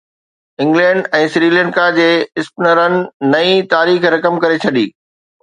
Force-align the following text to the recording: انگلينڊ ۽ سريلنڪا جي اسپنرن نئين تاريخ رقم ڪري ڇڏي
انگلينڊ 0.63 1.09
۽ 1.17 1.27
سريلنڪا 1.33 1.83
جي 1.97 2.07
اسپنرن 2.45 2.97
نئين 3.35 3.71
تاريخ 3.75 4.09
رقم 4.17 4.43
ڪري 4.47 4.61
ڇڏي 4.67 4.87